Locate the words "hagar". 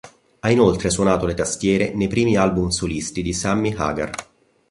3.77-4.09